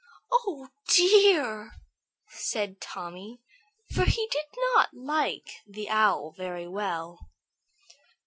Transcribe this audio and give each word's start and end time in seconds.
"Oh, 0.31 0.67
dear!" 0.87 1.73
said 2.27 2.81
Tommy, 2.81 3.39
for 3.93 4.03
he 4.05 4.27
did 4.31 4.45
not 4.73 4.95
like 4.95 5.61
the 5.67 5.89
Owl 5.91 6.31
very 6.31 6.67
well. 6.67 7.29